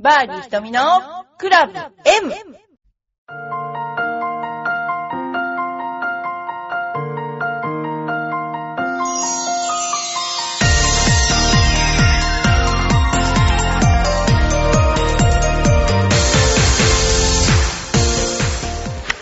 [0.00, 0.80] バーディー瞳の
[1.38, 2.32] クラブ M!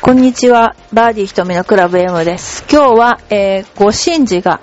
[0.03, 0.77] こんにちは。
[0.93, 2.67] バーディー瞳のクラブ M です。
[2.71, 4.61] 今日は、えー、ご神事が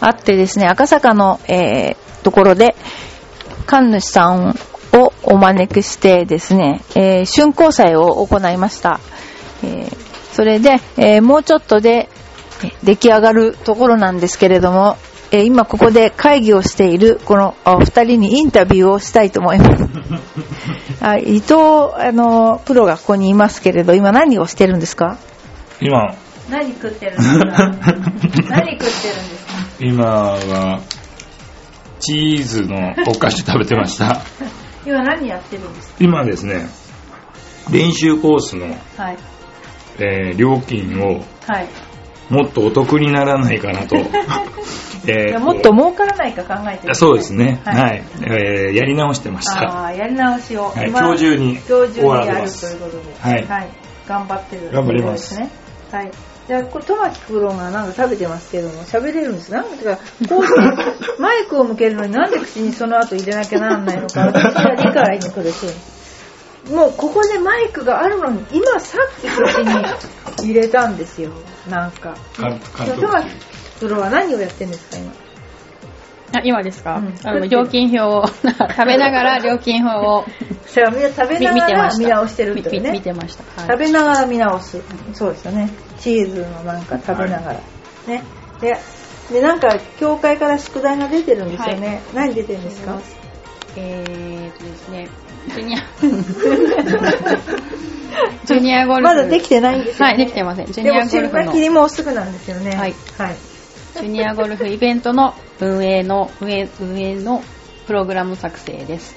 [0.00, 2.76] あってですね、赤坂の、えー、ところで、
[3.66, 4.54] 神主さん
[5.32, 9.00] お招きしてですね、えー、春光祭を行いました。
[9.64, 9.96] えー、
[10.32, 12.08] それで、えー、もうちょっとで
[12.64, 14.96] えー出来上がるところなんですけれども、
[15.32, 19.84] えー今ここで会議をしているこのお二人にインタビューをしたいと思います。
[21.00, 21.54] あ伊藤
[21.96, 25.16] あのプロがここにいますけれど、今何をしてるんですか？
[25.80, 26.14] 今、
[26.50, 27.46] 何食ってるんですか？
[27.48, 29.54] 何食ってるんですか？
[29.80, 30.80] 今は、
[31.98, 34.20] チーズのお菓子食べてました。
[34.86, 35.96] 今何やってるんですか？
[36.00, 36.66] 今ですね、
[37.70, 39.16] 練習コースの、はい。
[39.98, 41.68] えー料金をはい。
[42.30, 43.96] もっとお得にならないかなと。
[45.06, 46.94] えーもっと儲からないか考えてる。
[46.94, 47.60] そうですね。
[47.64, 47.72] は。
[47.74, 49.60] はいいえーやり直してました。
[49.62, 50.70] ああ、やり直しを。
[50.74, 53.34] はい今今日中に今日中に終わらせやるということで。
[53.48, 53.68] はい
[54.08, 54.70] 頑張ってる。
[54.72, 55.50] 頑張りますね。
[55.92, 56.10] はい。
[56.52, 59.50] じゃあ、これ、トマキプロがなんか食べてますけども、喋れるんです。
[59.50, 59.96] なんか、
[60.28, 65.66] こうして、マイクを向けるのになんで口にその後入れなきゃならないのか、私は理解に苦し
[66.68, 66.70] い。
[66.70, 71.30] もう、ここでマイクがあるのに、今さっき口に入れたんですよ。
[71.70, 72.14] なんか。
[73.08, 73.30] マキ
[73.80, 75.21] プロは何をやってるんですか、今？
[76.34, 80.24] あ今ですか、うんあの料金表を 食べながら料金表を
[80.66, 80.90] 食
[81.28, 82.92] べみながら見直してるってね。
[82.92, 84.80] 見てました、はい食べながら見直す。
[85.12, 85.70] そうですよね。
[85.98, 87.60] チーズのなんか食べながら。
[88.06, 88.22] ね。
[88.60, 88.76] で、
[89.32, 92.00] で、なんか、教会から宿題が出てるんですよね。
[92.14, 92.98] 何出てるんですか？
[93.76, 95.08] えーとですね
[95.48, 95.78] ジュニア
[98.44, 100.12] ジュニアゴルフまだできてないんですよ、ね。
[100.12, 102.76] はいできてませんジュでも、ニアゴルフ締め切りのもうすぐなんですよね。
[102.76, 102.94] はい。
[103.18, 103.36] はい。
[103.94, 107.42] ジュニアゴルフイベントの運営の運営運営の
[107.86, 109.16] プログラム作成です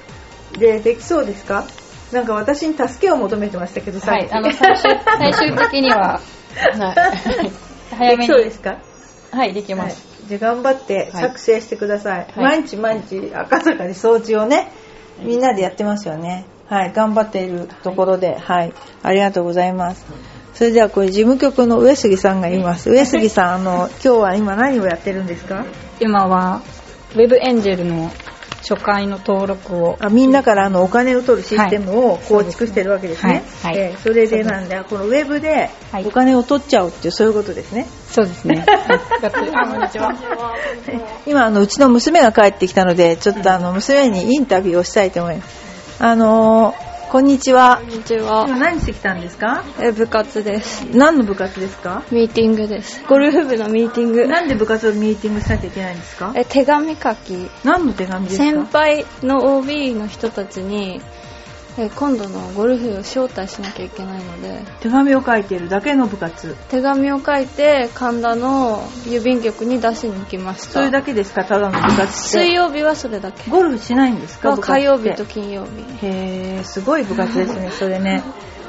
[0.58, 1.66] で、できそうですか？
[2.12, 6.22] なんか私に助けを求めてましたけど、さはいあの最終最終的には、は
[7.42, 7.50] い、
[7.96, 8.78] 早でめにきそうですか？
[9.32, 10.06] はいできはいます、。
[10.28, 12.20] じゃあ頑張ってはい作成してください。
[12.20, 12.32] はい
[12.62, 14.72] 毎日毎日赤坂で掃除をね、
[15.20, 16.46] みんなでやってますよね。
[16.70, 16.94] はい。
[16.94, 18.74] 頑張っているところで、はい。
[19.04, 20.06] ありがとうございます。
[20.56, 22.90] それではこれ事務局の上杉さんがいます。
[22.90, 25.66] 上杉さん、あの、 今日は今何をやってるんですか？
[26.00, 26.62] 今は
[27.14, 28.10] ウェブエンジェルの
[28.68, 29.98] 初回の登録を。
[30.00, 33.44] あみんなからあのお金を取るシステムを構築してるわけですね。
[33.64, 33.76] はい。
[33.76, 33.84] はい。
[33.84, 36.06] ええそれでなんで、このウェブではい。
[36.06, 37.86] お金を取っちゃうっていう、そういうことですね。
[38.10, 38.64] そうですね。
[38.66, 40.14] あこんにちは。
[41.28, 45.66] 今あのうちの娘が帰ってきたのでちょっとあの娘にインタビューをしたいと思います。
[46.00, 48.44] あのーこんにちはこんにちは。
[48.46, 49.64] 今何してきたんですか？
[49.80, 50.84] え部活です。
[50.94, 52.04] 何の部活ですか？
[52.12, 53.06] ミーティングです。
[53.08, 54.28] ゴルフ部のミーティング。
[54.28, 56.34] なんで部活をミーティングしなきゃいけないんですか？
[56.36, 57.50] え手紙書き。
[57.64, 58.44] 何の手紙ですか？
[58.44, 61.00] 先輩の OB の人たちに
[61.78, 66.56] え今度のゴルフを招待しなきゃいけないので手紙を書いているだけの部活。
[66.70, 70.72] 手紙を書いて神田の郵便局に出しに行きました。
[70.72, 71.44] それだけですか？
[71.44, 72.12] ただの部活って。
[72.14, 74.58] 水曜日はそれだけ、ゴルフしないんですか？
[74.58, 76.06] 火曜日と金曜日。
[76.06, 77.72] へえすごい部活ですね。
[77.72, 78.24] それね。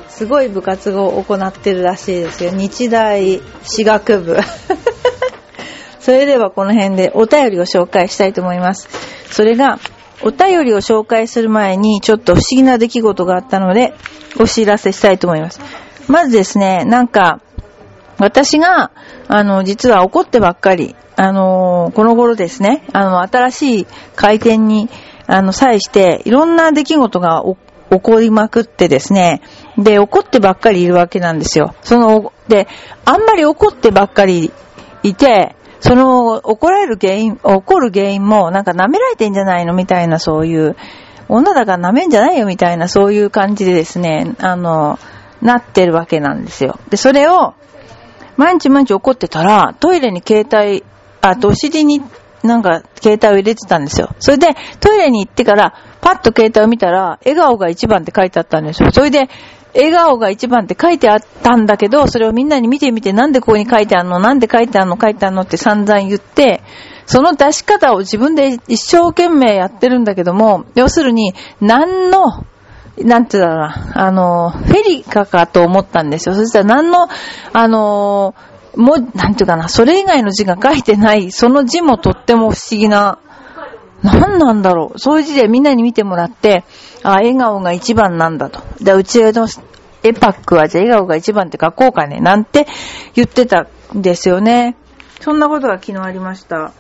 [0.09, 2.51] すごい部活を行ってるらしいですよ。
[2.51, 4.37] 日大私学部。
[6.01, 8.89] それではこの辺でお便りを紹介したいと思います。
[9.31, 9.79] それが
[10.23, 13.95] お便りを紹介する前にちょっと不思議な出来事があったので
[14.39, 15.61] お知らせしたいと思います
[16.09, 17.41] まずですねなんか
[18.19, 18.93] 私が、
[19.29, 24.89] あの、実は怒ってばっかり、あの、この頃ですね、あの、新しい開店に、
[25.27, 27.45] あの、際して、いろんな出来事が
[27.91, 29.43] 起こりまくってですね、
[29.77, 31.75] で、怒ってばっかりいるわけなんですよ。
[31.83, 32.69] その、で、
[33.05, 34.51] あんまり怒ってばっかり
[35.03, 35.55] いて、
[35.87, 40.77] その、怒られる原因、怒る原因も、なんか舐められてんじゃないのみたいな、そういう、
[41.29, 44.99] 女だから舐めんじゃないよみたいな、そういう感じでですね、あの、
[45.43, 46.79] なってるわけなんですよ。
[46.91, 47.55] で、それを、
[48.37, 50.85] 毎日毎日怒ってたら、トイレに携帯、
[51.21, 52.03] あとお尻に
[52.43, 54.11] なんか携帯を入れてたんですよ。
[54.19, 54.49] それで、
[54.81, 58.91] トイレに行ってから、パッと携帯を見たら、笑顔が一番って書いてあったんですよ。
[58.93, 59.29] それで、
[59.77, 64.19] 笑顔が一番って書いてあったんだけど、それをみんなに見てみて、なんでここに書いてあるの？
[64.19, 64.99] なんで書いてあるの？
[65.01, 66.63] 書いてあるのって散々言って、
[67.07, 72.45] その出し方を自分で一生懸命やってるんだけども、要するに、何の、
[72.99, 76.35] なんて言うんだろうな、あの、フェリカかと思ったんですよ。
[76.35, 77.09] そしたら何の、
[77.53, 78.35] あの、
[78.75, 83.19] もう、なんていうかな、それ以外の字が書いてない、その字もとっても不思議な、
[84.03, 84.99] 何なんだろう。
[84.99, 86.65] そういう字でみんなに見てもらって、
[87.03, 88.63] あ、笑顔が一番なんだと。
[88.83, 89.49] で、うちの
[90.03, 92.67] エパックはじゃあ笑顔が一番って書こうかね、なんて
[93.15, 94.77] 言ってたんですよね。
[95.21, 96.73] そんなことが昨日ありました。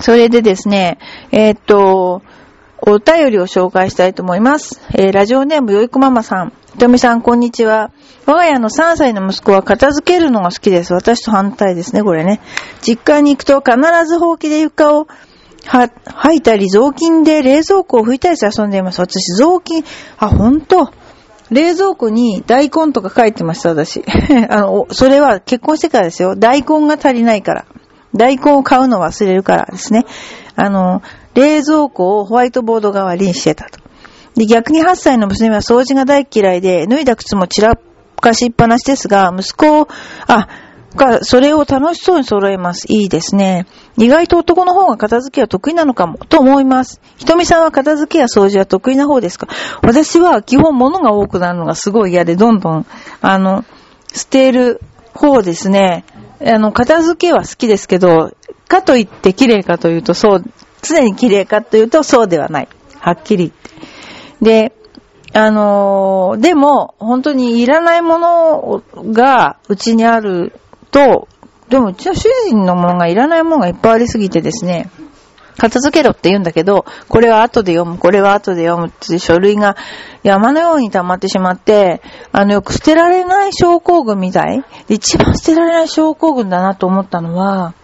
[0.00, 0.98] それでですね、
[1.30, 2.22] えーっと、
[2.82, 4.80] お便りを紹介したいと思います。
[4.94, 6.52] えーラジオネームよいこママさん。
[6.72, 7.90] ひとみさん、こんにちは。
[8.26, 10.94] 我が家の3歳の息子は片付けるのが好きです。
[10.94, 12.40] 私と反対ですね、これね。
[12.80, 13.76] 実家に行くと必
[14.06, 15.08] ずほうきで床を
[15.66, 19.00] は、吐いたり、雑巾で冷蔵庫を拭いたりして遊んでいます。
[19.00, 19.84] 私、雑巾、
[20.18, 20.90] あ、ほんと
[21.50, 24.04] 冷蔵庫に大根とか書いてました、私。
[24.48, 26.36] あの、それは結婚してからですよ。
[26.36, 27.64] 大根が足りないから。
[28.14, 30.04] 大根を買うの忘れるからですね。
[30.56, 31.02] あの、
[31.34, 33.80] 冷蔵庫をホワイトボード代わりにしてたと。
[34.36, 37.78] で、逆に8歳の娘は掃除が大嫌いで、脱いだ靴も散ら
[38.20, 39.88] かしっぱなしですが、息子を、
[40.26, 40.48] あ、
[40.96, 42.86] が、それを楽しそうに揃えます。
[42.88, 43.66] いいですね。
[43.96, 47.00] 意外と男の方が片付けは得意なのかも、と思います。
[47.16, 49.48] ひとみさんは片付けや掃除は得意な方ですか？
[49.82, 52.86] 私は基本物が多くなるのがすごい嫌で、どんどん、
[53.20, 53.64] あの、
[54.12, 54.80] 捨てる
[55.14, 56.04] 方ですね。
[56.44, 58.32] あの、片付けは好きですけど、
[58.66, 60.44] かといって綺麗かというと、そう、
[60.82, 62.68] 常に綺麗かというと、そうではない。
[62.98, 63.52] はっきり
[64.40, 64.72] 言って。
[64.72, 64.72] で、
[65.32, 68.82] あのーでも、本当にいらないもの
[69.12, 70.52] がうちにある
[70.90, 71.28] と、
[71.68, 74.90] でもうちの主人のものがいらないものがいっぱいありすぎてですね、
[75.60, 79.76] 片付けろって言うんだけど、これは後で読む、これは後で読むって書類が
[80.22, 82.00] 山のように溜まってしまって、
[82.32, 87.74] あのよく捨てられない症候群みたいで一番捨てられない症候群だなと思ったのは、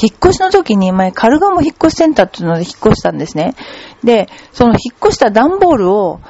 [0.00, 3.54] 引っ越しの時に前カルガモ引っ越しセンターっていうので引っ越したんですね。
[4.02, 6.20] で、その引っ越した段ボールを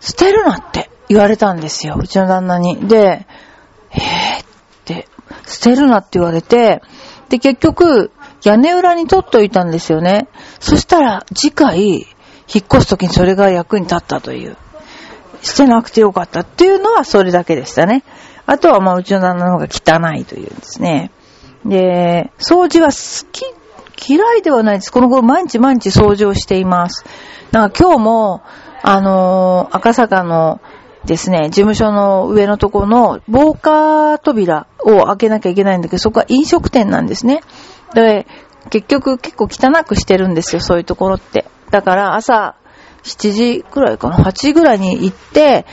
[0.00, 2.88] 捨てるなって言われたんですよ、うちの旦那に。
[2.88, 3.26] で、
[3.92, 4.41] えー、
[5.46, 6.82] 捨てるなって言われて、
[7.28, 8.10] で、結局、
[8.44, 10.28] 屋根裏に取っといたんですよね。
[10.60, 12.06] そしたら、次回、
[12.52, 14.56] 引っ越す時にそれが役に立ったという。
[15.42, 18.04] 捨てなくてよかったっていうのはそれだけでしたね。
[18.46, 21.10] あとは、まあ、うちの旦那の方が汚いというんですね。
[21.64, 23.44] で、掃除は好き、
[24.08, 24.92] 嫌いではないです。
[24.92, 27.04] この頃毎日毎日掃除をしています。
[27.52, 28.42] なんか今日も、
[28.82, 30.60] あのー赤坂の
[31.04, 37.40] ですね、事務所の上のとこの防火扉を開けなきゃいけないんだけど、そこは飲食店なんですね。
[37.94, 38.26] で、
[38.70, 41.46] 結局結構汚くしてるんですよ、そういうところって。
[41.70, 42.54] だから朝
[43.02, 45.66] 7時くらいかな、8時ぐらいに行って、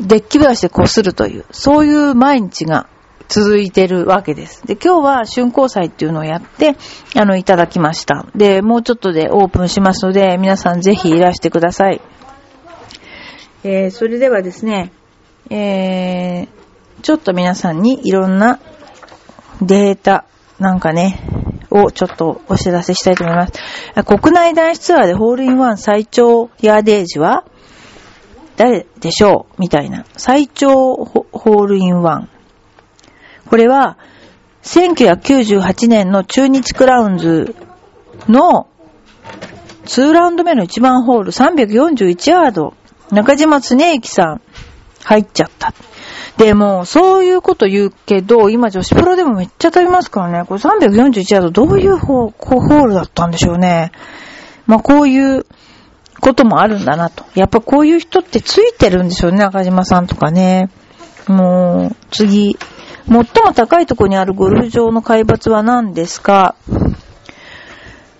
[0.00, 2.86] デッキブラシでこするという、そういう毎日が
[3.28, 4.66] 続いてるわけです。
[4.66, 6.76] で、今日は春光祭っていうのをやって、
[7.16, 8.26] あの、いただきました。
[8.34, 12.00] で、もうちょっとでオープンしますので、皆さんぜひいらしてください。
[13.64, 14.92] えー、それではですね、
[15.50, 16.48] えー、
[17.02, 18.58] ちょっと皆さんにいろんな
[19.60, 20.24] データ
[20.58, 21.20] なんかね、
[21.70, 23.52] をちょっとお知らせしたいと思います。
[24.04, 27.44] 国内男子ツアーでホールインワン最長ヤーデージは
[28.56, 29.60] 誰でしょう？
[29.60, 30.04] みたいな。
[30.16, 32.28] 最長ホホールインワン。
[33.48, 33.98] これは、
[34.62, 37.56] 1998年の中日クラウンズ
[38.28, 38.68] の
[39.84, 42.74] 2ラウンド目の1番ホール341ヤード。
[43.12, 44.40] 中島恒之さん、
[45.04, 45.72] 入っちゃった。
[46.38, 50.44] でも、そういうこと言うけど、今女子プロでもめっちゃ飛びますからね。
[50.46, 53.92] これ341ヤードどういうホホールだったんでしょうね。
[54.66, 55.44] まあ、こういう
[56.20, 57.24] こともあるんだなと。
[57.34, 60.70] やっぱこういう人ってついてるんでしょうね、中島さんとかね。
[61.26, 62.56] もう、次。
[63.06, 66.54] 最も高いとこにあるゴルフ場の海抜は何ですか？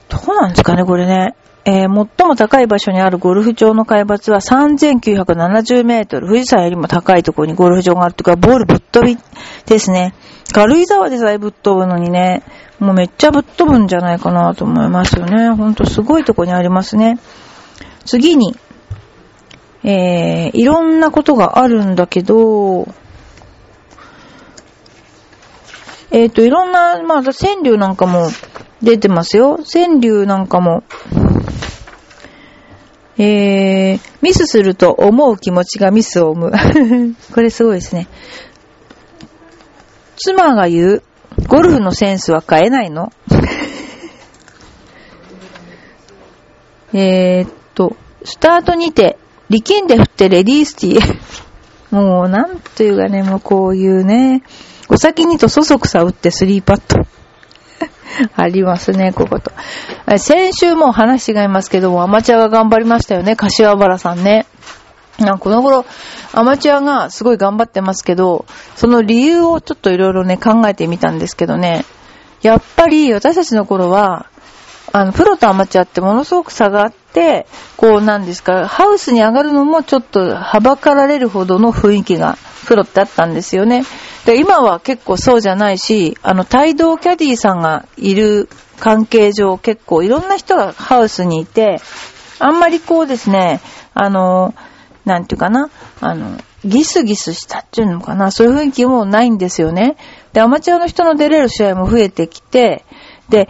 [0.09, 1.35] どうなんですかね、これね。
[1.64, 6.26] えー最も高い場所にあるゴルフ場の海抜は3970メートル。
[6.26, 9.16] 富士山よりも高いところにゴルフ場があるというか、ボールぶっ飛び
[9.66, 10.14] ですね。
[10.52, 12.42] 軽井沢でさえぶっ飛ぶのにね、
[12.81, 15.50] もうめっちゃぶっ飛ぶんじゃないかなと思いますよね。
[15.50, 17.19] ほんとすごいとこにありますね。
[18.04, 18.57] 次に、
[19.85, 22.88] えー、いろんなことがあるんだけど、
[26.11, 28.28] えっ、と、いろんな、まあ、川柳なんかも
[28.83, 29.61] 出てますよ。
[29.64, 30.83] 川柳なんかも、
[33.19, 37.16] えー、ミスすると思う気持ちがミスを生む。
[37.35, 38.09] これすごいですね。
[40.16, 41.02] 妻が言う、
[41.49, 43.12] ゴルフのセンスは変えないの？
[46.95, 51.19] えっと、スタートにて、力んで振ってレディースティー。
[51.95, 54.42] もう、なんというかね、もうこういうね、
[54.88, 57.07] お先にとそそくさ打ってスリーパット。
[58.37, 59.52] ありますね、ここと。
[60.19, 64.47] 先週も話違いますけども、アマチュアが頑張りましたよね、柏原さんね。
[65.19, 65.85] なんこの頃、
[66.33, 71.85] アマチュアがすごい頑張ってますけど、その理由をちょっといろいろね、考えてみたんですけどね、
[72.42, 74.26] やっぱり私たちの頃は、
[74.92, 83.85] あの、プロとアマチュアってものすごく差があって、こうなんですか、ハウスに上がるのもちょっとはばかられるほどの雰囲気がプロってあったんですよね。
[84.25, 91.81] で、今は結構そうじゃないし、あの、帯同キャディーさんがいる関係上結構いろんな人がハウスにいて、
[92.38, 93.61] あんまりこうですね、
[93.95, 94.54] あの、
[95.04, 99.97] なんていうかな、あの、ギスギスしたっていうのかな、そういう雰囲気もないんですよね。
[100.33, 102.85] で、アマチュアの人の出れる試合も増えてきて、
[103.28, 103.49] で、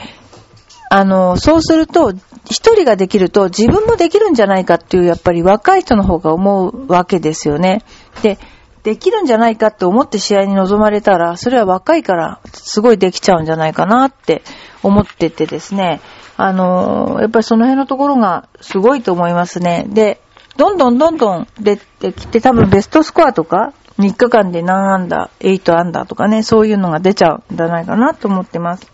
[0.90, 2.12] あの、そうすると、
[2.45, 7.83] 一人ができると自分もできるんじゃないかっていう、やっぱり若い人の方が思うわけですよね。
[8.23, 8.38] で、
[8.83, 14.43] できるんじゃないかって思って試合に臨まれたら、それは若いからすごいできちゃうんじゃないかなって
[14.83, 16.01] 思っててですね。
[16.37, 19.87] あの、やっぱりその辺のところがすごいと思いますね。
[19.89, 20.21] で、
[20.57, 28.91] どんどんどんどん出てきて、多分ベストスコアとか、3日間で何アンダー、8アンダーとかね、そういうのが出ちゃうんじゃないかなと思ってます。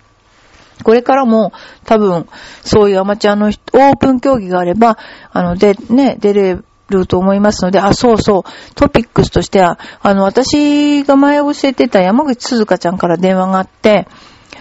[0.84, 1.52] これからも
[1.84, 2.28] 多分
[2.62, 4.98] そういうアマチュアのオープン競技があれば、
[5.32, 14.08] あの、で、ね、出れると思いますので、あ、そうそう、トピックスとしては、あの、私が前教えてた山口鈴香ちゃんから電話があって、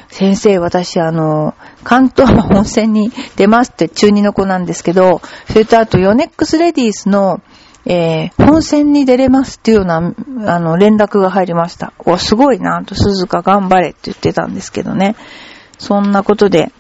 [0.10, 1.54] 先生、私、あの、
[1.84, 7.42] 関東の本戦に出ますって中2の子なんですけど、それとあと、ヨネックスレディースの、
[7.86, 9.98] えー、本戦に出れますっていうような、
[10.54, 11.94] あの、連絡が入りました。
[12.00, 15.16] お、すごいな、と、鈴鹿頑張れって言ってたんですけどね。
[15.78, 16.72] そんなことで、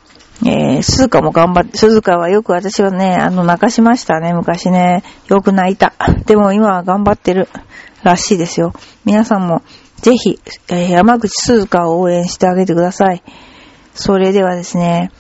[0.46, 5.04] えー、鈴鹿も頑張って、鈴鹿はよく私はね、あの、泣かしましたね、昔ね。
[5.28, 5.94] よく泣いた。
[6.26, 7.48] でも今は頑張ってる
[8.04, 8.74] らしいですよ。
[9.06, 9.64] 皆さんも、
[10.02, 10.40] ぜひ、
[10.70, 13.24] えー、山口鈴鹿を応援してあげてください。
[13.96, 15.12] それではですね、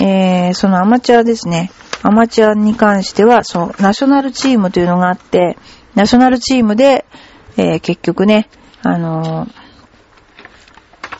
[0.00, 1.70] えー、そのアマチュアですね。
[2.02, 5.58] アマチュアに関しては、そう、ナショナルチームというのがあって、
[5.94, 7.04] ナショナルチームで、
[7.58, 8.48] えー、結局ね、
[8.82, 9.64] あのー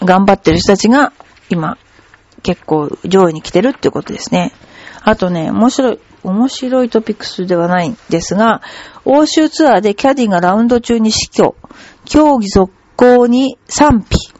[0.04, 1.12] 頑張ってる人たちが、
[1.50, 1.78] 今、
[2.44, 4.52] 結構上位に来てるっていうことですね。
[5.02, 8.62] あとね、面白い、面白いトピックスではないんですが、
[9.04, 11.56] 欧州ツアーでキャディがラウンド中に死去、
[12.04, 14.32] 競技続行に賛否。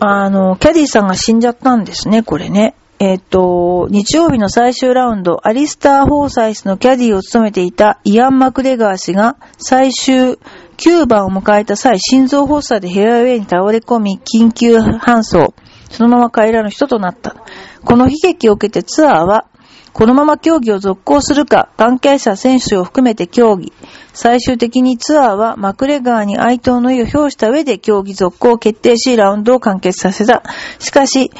[0.00, 2.74] あの、キャディさんが死んじゃったんですね、これね。
[3.00, 10.38] えっ、と、日曜日の最終ラウンド、アリスター・ホーサイスのキャディを務めていたイアン・マクレガー氏が最終
[10.78, 15.54] 9番を迎えた際、心臓発作でヘアウェイに倒れ込み、緊急搬送。
[15.90, 17.36] そのまま帰らぬ人となった。
[17.84, 19.46] この悲劇を受けてツアーは、
[19.92, 23.72] このまま競技を続行するか、関係者選手を含めて協議。
[24.12, 30.42] 最終的にツアーはマクレガーに哀悼の意を表した上で競技続行を決定し、ラウンドを完結させた。
[30.78, 31.32] しかし、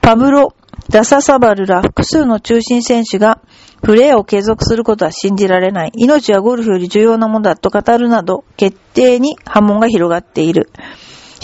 [0.00, 0.54] パブロ・
[0.90, 3.40] ダササバルら複数の中心選手が、
[3.80, 5.92] プレーを継続することは信じられない。
[5.94, 10.70] 命はゴルフより重要なものだと語るなど、決定に波紋が広がっている。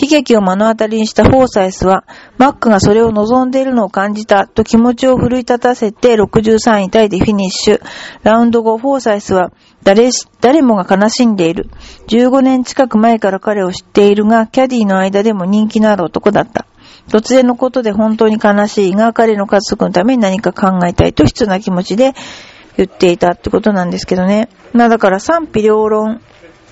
[0.01, 2.05] 悲劇を目の当たりにしたフォーサイスは、
[2.39, 7.83] マックがそれを望んでいるのを感じたと気持ちを奮い立たせて63位タイでフィニッシュ。
[8.23, 9.53] ラウンド後、フォーサイスは
[9.83, 10.09] 誰、
[10.41, 11.69] 誰もが悲しんでいる。
[12.09, 16.65] 15年近く前から彼を知っているが、キャディの間でも人気のある男だった。
[17.09, 22.15] 突然のことで本当に悲しいが、彼の家族のために何か考えたいと必要な気持ちで
[22.77, 24.49] 言っていたってことなんですけどね。
[24.73, 26.23] まあだから賛否両論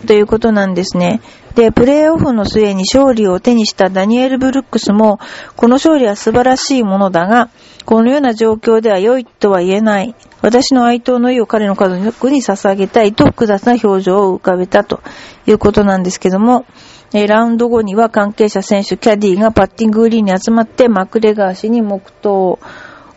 [0.06, 1.20] ということなんですね。
[1.54, 5.18] で、プレーオフの末に勝利を手にしたダニエル・ブルックスも、
[5.56, 7.50] この勝利は素晴らしいものだが、
[7.84, 10.14] このような状況では良いとは言えない。
[10.40, 15.00] 私の哀悼の意を彼の家族に捧げたいと複雑な表情を浮かべたと
[15.46, 16.64] いうことなんですけども、
[17.12, 22.60] えラウンド後には関係者選手、キャディがパッティンググリーンに集まってマクレガー氏に黙祷を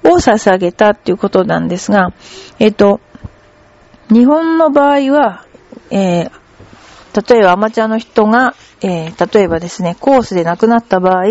[0.03, 2.13] 捧げたっていうことなんですが、
[2.57, 3.01] えっ、と、
[4.09, 5.45] 日本の場合は、
[5.91, 6.40] えー
[7.13, 11.25] 例えばアマチュアの人が、えー例えばですね、コースで亡くなった場合、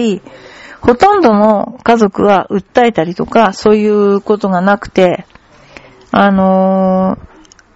[0.80, 5.26] ほとんどの家族は訴えたりとか、そういうことがなくて、
[6.10, 7.30] あのー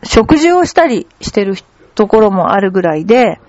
[0.04, 1.56] 食事をしたりしてる
[1.94, 3.40] ところもあるぐらいで、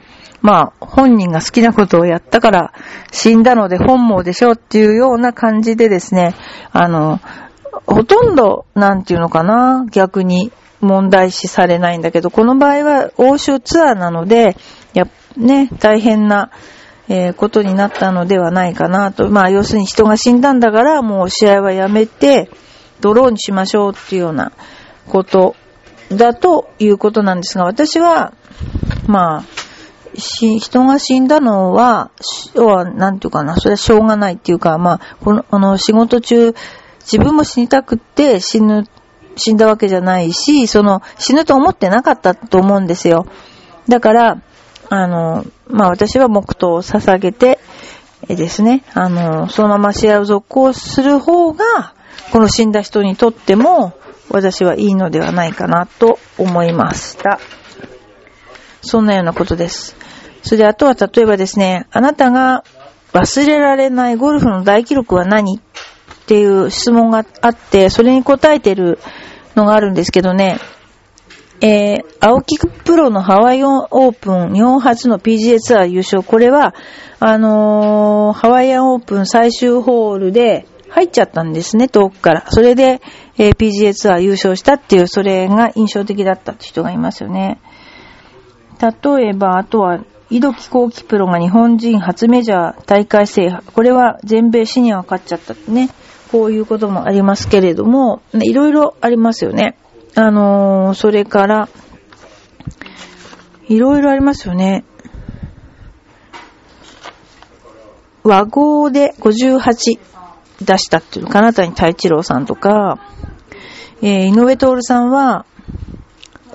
[0.41, 2.73] まあ、本人が好きなことをやったから
[3.11, 6.35] 死んだので本望でしょっていうような感じでですね、
[6.71, 7.19] あの、
[7.85, 10.51] ほとんど、なんていうのかな、逆に
[10.85, 14.55] 問題視されないんだけど、この場合は欧州ツアーなので、
[14.93, 16.51] や、ね、大変な、
[17.07, 19.29] えーことになったのではないかなと。
[19.29, 22.49] まあ、要するに人が死んだんだから、もう試合はやめて、
[23.01, 24.53] ドローにしましょうっていうような
[25.09, 25.55] こと
[26.09, 28.33] だということなんですが、私は、
[29.07, 36.53] まあ、し、人が死んだのは、しは、なんていうかな、それはしょうがないっていうか、まあ、この、この仕事中、
[37.01, 38.87] 自分も死にたくって死ぬ、
[39.35, 43.25] 死んだわけじゃないし、その、死ぬと思ってなかったと思うんですよ。
[43.87, 44.41] だから、
[44.89, 47.59] あの、まあ私は黙祷を捧げて、
[48.27, 51.93] えですね、あの、そのまま試合を続行する方が、
[52.31, 53.93] この死んだ人にとっても、
[54.29, 57.39] 私はいいのではないかなと思いました。
[58.81, 59.95] そんなようなことです。
[60.43, 62.63] それであとは例えばですね、あなたが
[63.13, 65.57] 忘れられないゴルフの大記録は何？
[65.57, 65.61] っ
[66.27, 68.99] ていう質問があって、それに答えてる
[69.55, 70.59] のがあるんですけどね、
[71.61, 76.21] えー、青木プロのハワイオンオープン日本初の PGA ツアー優勝。
[76.21, 76.75] これは、
[77.19, 82.45] あのーハワイアンオープン最終ホールで入っちゃったんですね、遠くから。
[82.49, 83.01] それで、
[83.37, 87.59] えー PGA ツアー優勝したっていう、それが印象的だったって人がいますよね。
[88.79, 93.63] 例えば、あとは、井戸木幸喜プロが日本人初メジャー大会制覇。
[93.63, 95.89] これは全米シニアが勝っちゃったってね。
[96.35, 99.77] こういうこともありますけれども、いろいろありますよね。
[100.15, 101.69] あのーそれから、
[103.69, 104.83] いろいろありますよね。
[108.23, 109.97] 和合で58
[110.61, 112.99] 出したっていう、金谷太一郎さんとか、
[114.01, 115.45] えー井上徹さんは、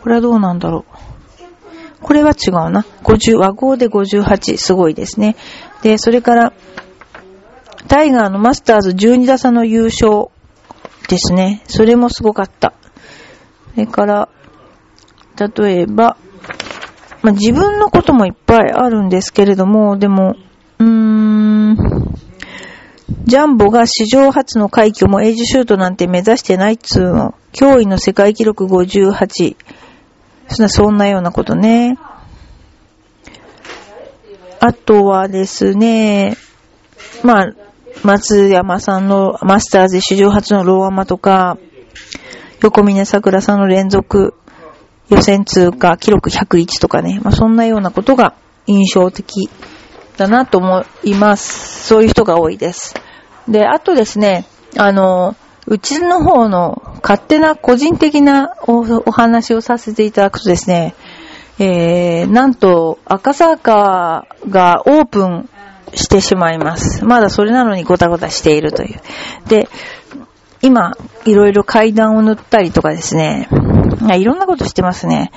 [0.02, 2.02] これはどうなんだろう。
[2.02, 2.84] これは違うな。
[3.02, 5.36] 50、和合で58、すごいですね。
[5.80, 6.52] で、それから、
[7.88, 10.26] タイガーのマスターズ12打差の優勝
[11.08, 11.62] ですね。
[11.66, 12.74] それもすごかった。
[13.74, 14.28] それから、
[15.38, 16.16] 例えば、
[17.22, 20.36] まあ、自分のこともいっぱいあるんですけれども、でも、
[20.78, 21.76] うーん、
[23.24, 27.34] ジャンボが史上初の快挙もエイジシュートなんて目指してないっつうの。
[27.52, 29.56] 驚異の世界記録58。
[30.48, 31.98] そんな、そんなようなことね。
[34.58, 36.36] あとはですね、
[37.22, 37.52] まあ、
[38.02, 41.58] 松山さんのマスターズ史上初のローアマとか、
[42.62, 44.34] 横峰桜さんの連続
[45.10, 48.34] 予選通過記録101とかね、まあ、そんなようなことが
[48.66, 49.50] 印象的
[50.16, 51.86] だなと思います。
[51.86, 52.94] そういう人が多いです。
[53.48, 54.46] で、あとですね、
[54.78, 60.94] あの、うちの方の勝手な個人的なお話をさせていただくとですね、
[61.58, 65.50] えー、なんと赤坂がオープン
[65.94, 67.04] してしまいます。
[67.04, 69.00] まだそれなのにごたごたしているという。
[69.48, 69.68] で、
[70.62, 73.48] 今、いろいろ階段を塗ったりとかですね、
[74.14, 75.32] いろんなことしてますね。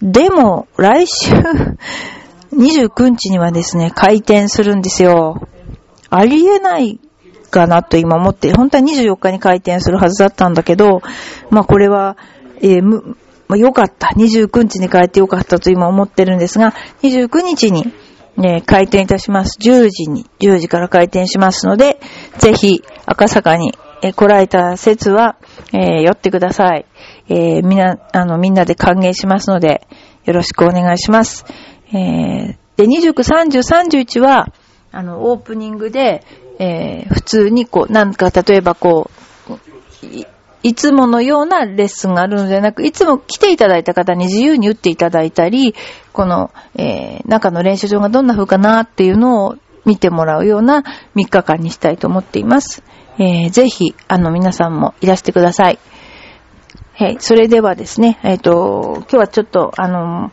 [0.00, 1.32] でも、来週、
[2.54, 5.48] 29日にはですね、開店するんですよ。
[6.10, 7.00] ありえない
[7.50, 11.02] かなと今思って、本当は24日に開店するはずだったんだけど、
[11.50, 12.16] まあこれは、
[12.60, 13.16] えーむ、
[13.48, 14.08] まあよかった。
[14.16, 17.92] 29日に帰ってよかったと今思ってるんですが、29日に、
[18.38, 19.58] えー開店いたします。
[19.60, 22.00] 10時に、10時から開店しますので、
[22.38, 25.36] ぜひ赤坂に、えー来られた説は、
[25.72, 26.86] えー寄ってください。
[27.28, 29.86] えーみな、あの、みんなで歓迎しますので、
[30.24, 31.44] よろしくお願いします。
[31.92, 34.52] えで、29、30、31は、
[34.92, 36.24] あの、オープニングで、
[36.58, 39.22] え普通にこう、なんか、例えばこう、
[40.62, 45.74] いつものようなレッスンがあるのではなく、いつも来ていただいた方に自由に打っていただいたり、
[46.12, 50.82] この、えー中の練習場がどんな風かなっていうのを見てもらうような
[51.14, 52.82] 3日間にしたいと思っています。
[53.18, 55.78] えーぜひ、あの、皆さんもいらしてください。
[56.94, 60.30] はい、それではですね、えっ、と、今日はちょっと、あの、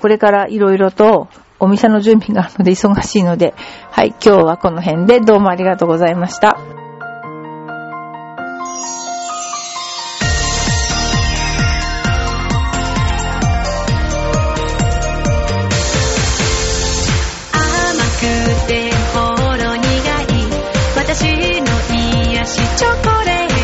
[0.00, 3.54] これからいろいろとお店の準備があるので忙しいので、
[3.90, 6.85] はい、今日はこの辺でどうもありがとうございました。
[22.46, 23.55] しチョコレート